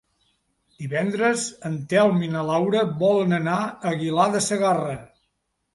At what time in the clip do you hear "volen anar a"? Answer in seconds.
3.05-3.95